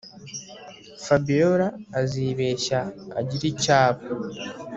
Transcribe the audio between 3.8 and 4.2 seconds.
aba